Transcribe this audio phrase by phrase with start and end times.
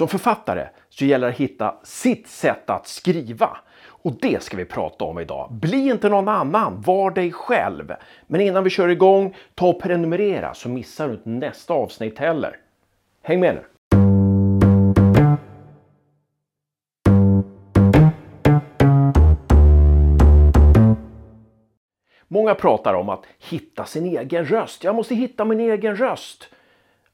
[0.00, 3.56] Som författare så gäller det att hitta sitt sätt att skriva.
[3.86, 5.52] Och det ska vi prata om idag.
[5.52, 7.92] Bli inte någon annan, var dig själv.
[8.26, 12.56] Men innan vi kör igång, ta och prenumerera så missar du inte nästa avsnitt heller.
[13.22, 13.62] Häng med nu!
[22.28, 24.84] Många pratar om att hitta sin egen röst.
[24.84, 26.48] Jag måste hitta min egen röst.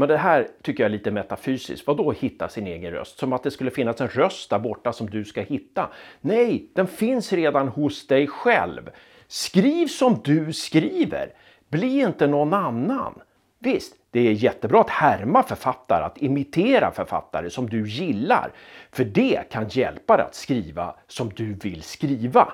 [0.00, 1.86] Men det här tycker jag är lite metafysiskt.
[1.86, 3.18] Vad då hitta sin egen röst?
[3.18, 5.90] Som att det skulle finnas en röst där borta som du ska hitta.
[6.20, 8.90] Nej, den finns redan hos dig själv.
[9.26, 11.32] Skriv som du skriver.
[11.68, 13.20] Bli inte någon annan.
[13.58, 18.52] Visst, det är jättebra att härma författare, att imitera författare som du gillar.
[18.92, 22.52] För det kan hjälpa dig att skriva som du vill skriva.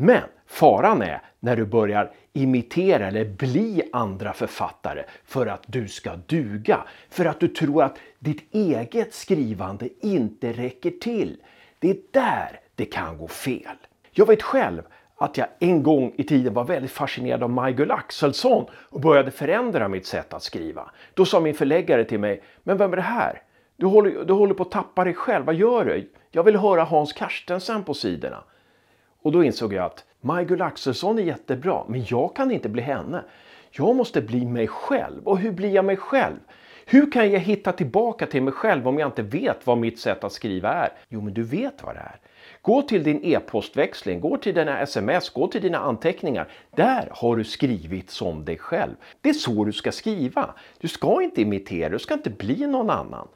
[0.00, 6.16] Men faran är när du börjar imitera eller bli andra författare för att du ska
[6.26, 6.80] duga.
[7.10, 11.36] För att du tror att ditt eget skrivande inte räcker till.
[11.78, 13.76] Det är där det kan gå fel.
[14.10, 14.82] Jag vet själv
[15.16, 19.88] att jag en gång i tiden var väldigt fascinerad av Michael Axelsson och började förändra
[19.88, 20.90] mitt sätt att skriva.
[21.14, 23.42] Då sa min förläggare till mig, men vem är det här?
[23.76, 26.10] Du håller, du håller på att tappa dig själv, vad gör du?
[26.30, 28.44] Jag vill höra Hans Carstensen på sidorna.
[29.22, 33.24] Och då insåg jag att Maj-Gull Axelsson är jättebra, men jag kan inte bli henne.
[33.70, 35.28] Jag måste bli mig själv.
[35.28, 36.36] Och hur blir jag mig själv?
[36.86, 40.24] Hur kan jag hitta tillbaka till mig själv om jag inte vet vad mitt sätt
[40.24, 40.92] att skriva är?
[41.08, 42.20] Jo, men du vet vad det är.
[42.62, 46.48] Gå till din e-postväxling, gå till dina sms, gå till dina anteckningar.
[46.76, 48.94] Där har du skrivit som dig själv.
[49.20, 50.54] Det är så du ska skriva.
[50.78, 53.28] Du ska inte imitera, du ska inte bli någon annan.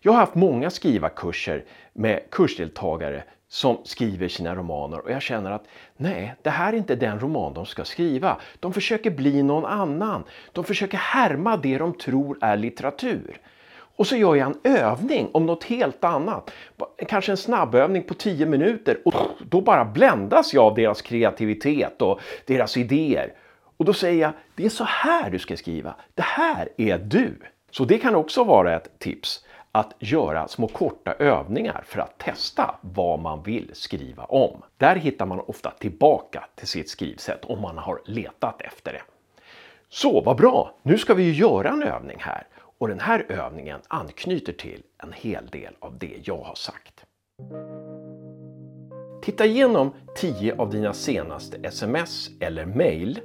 [0.00, 5.64] Jag har haft många skrivarkurser med kursdeltagare som skriver sina romaner och jag känner att
[5.96, 8.36] nej, det här är inte den roman de ska skriva.
[8.60, 10.24] De försöker bli någon annan.
[10.52, 13.40] De försöker härma det de tror är litteratur.
[13.98, 16.50] Och så gör jag en övning om något helt annat.
[17.08, 19.14] Kanske en snabbövning på 10 minuter och
[19.50, 23.32] då bara bländas jag av deras kreativitet och deras idéer.
[23.76, 25.94] Och då säger jag, det är så här du ska skriva.
[26.14, 27.34] Det här är du.
[27.70, 32.74] Så det kan också vara ett tips att göra små korta övningar för att testa
[32.80, 34.62] vad man vill skriva om.
[34.76, 39.02] Där hittar man ofta tillbaka till sitt skrivsätt om man har letat efter det.
[39.88, 40.74] Så vad bra!
[40.82, 42.46] Nu ska vi ju göra en övning här
[42.78, 47.04] och den här övningen anknyter till en hel del av det jag har sagt.
[49.22, 53.20] Titta igenom 10 av dina senaste sms eller mail.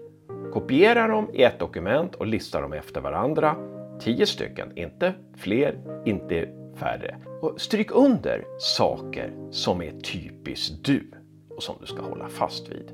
[0.53, 3.72] Kopiera dem i ett dokument och lista dem efter varandra
[4.03, 7.19] Tio stycken, inte fler, inte färre.
[7.41, 11.11] Och stryk under saker som är typiskt du
[11.49, 12.91] och som du ska hålla fast vid.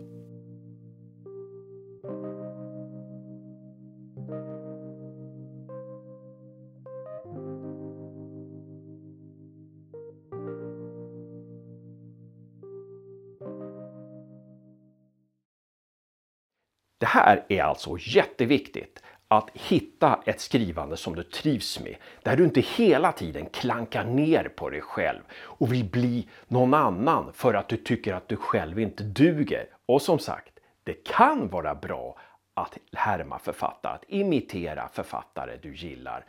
[16.98, 21.96] Det här är alltså jätteviktigt att hitta ett skrivande som du trivs med.
[22.24, 27.34] Där du inte hela tiden klankar ner på dig själv och vill bli någon annan
[27.34, 29.68] för att du tycker att du själv inte duger.
[29.86, 32.18] Och som sagt, det kan vara bra
[32.54, 36.26] att härma författare, att imitera författare du gillar.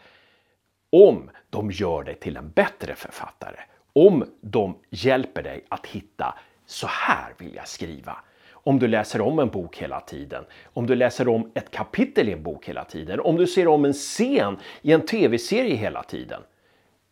[0.92, 3.60] Om de gör dig till en bättre författare.
[3.92, 8.16] Om de hjälper dig att hitta så här vill jag skriva
[8.62, 12.32] om du läser om en bok hela tiden, om du läser om ett kapitel i
[12.32, 16.42] en bok hela tiden, om du ser om en scen i en tv-serie hela tiden.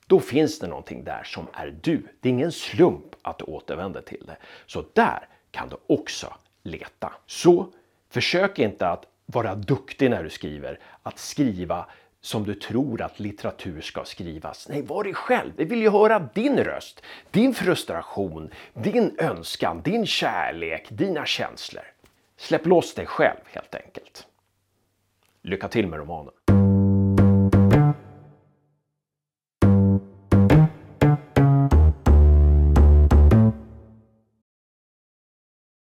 [0.07, 2.03] Då finns det någonting där som är du.
[2.21, 4.37] Det är ingen slump att du återvänder till det.
[4.67, 7.13] Så där kan du också leta.
[7.27, 7.73] Så
[8.11, 11.87] försök inte att vara duktig när du skriver, att skriva
[12.21, 14.69] som du tror att litteratur ska skrivas.
[14.69, 15.53] Nej, var dig själv.
[15.57, 21.85] Vi vill ju höra din röst, din frustration, din önskan, din kärlek, dina känslor.
[22.37, 24.27] Släpp loss dig själv helt enkelt.
[25.43, 26.33] Lycka till med romanen.